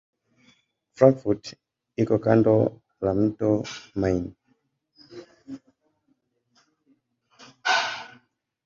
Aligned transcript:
Frankfurt 0.97 1.43
iko 2.03 2.15
kando 2.25 2.55
la 3.05 3.13
mto 3.19 3.51
Main. 3.99 4.25